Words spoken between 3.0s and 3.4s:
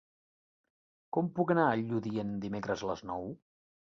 nou?